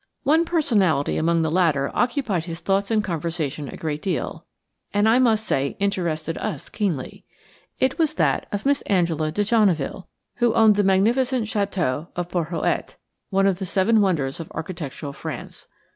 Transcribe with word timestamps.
One 0.23 0.45
personality 0.45 1.15
among 1.15 1.43
the 1.43 1.51
latter 1.51 1.91
occupied 1.93 2.45
his 2.45 2.59
thoughts 2.59 2.89
and 2.89 3.03
conversation 3.03 3.69
a 3.69 3.77
great 3.77 4.01
deal, 4.01 4.47
and 4.91 5.07
I 5.07 5.19
must 5.19 5.45
say 5.45 5.77
interested 5.79 6.39
us 6.39 6.69
keenly. 6.69 7.23
It 7.79 7.99
was 7.99 8.15
that 8.15 8.47
of 8.51 8.65
Miss 8.65 8.81
Angela 8.87 9.31
de 9.31 9.43
Genneville, 9.43 10.07
who 10.37 10.55
owned 10.55 10.75
the 10.75 10.83
magnificent 10.83 11.45
château 11.45 12.07
of 12.15 12.29
Porhoët, 12.29 12.95
one 13.29 13.45
of 13.45 13.59
the 13.59 13.65
seven 13.67 14.01
wonders 14.01 14.39
of 14.39 14.51
architectural 14.55 15.13
France. 15.13 15.67